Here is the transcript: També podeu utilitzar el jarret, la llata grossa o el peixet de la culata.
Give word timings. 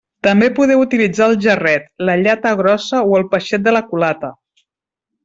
També 0.27 0.45
podeu 0.59 0.79
utilitzar 0.83 1.27
el 1.31 1.35
jarret, 1.43 1.85
la 2.09 2.15
llata 2.23 2.53
grossa 2.63 3.03
o 3.13 3.17
el 3.21 3.27
peixet 3.35 3.67
de 3.69 3.75
la 3.79 3.83
culata. 3.93 4.33